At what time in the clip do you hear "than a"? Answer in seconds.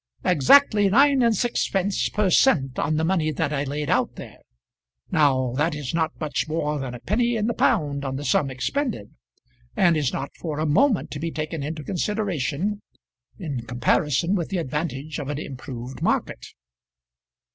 6.79-6.99